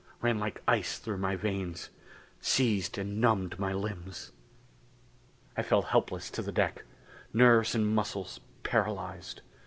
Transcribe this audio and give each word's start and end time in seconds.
Ran 0.19 0.39
like 0.39 0.63
ice 0.67 0.97
through 0.97 1.19
my 1.19 1.35
veins. 1.35 1.91
Seized 2.39 2.97
and 2.97 3.21
numbed 3.21 3.59
my 3.59 3.71
limbs. 3.71 4.31
I 5.55 5.61
fell 5.61 5.83
helpless 5.83 6.31
to 6.31 6.41
the 6.41 6.51
deck. 6.51 6.85
Nerves 7.33 7.75
and 7.75 7.85
muscles 7.85 8.39
paralyzed. 8.63 9.41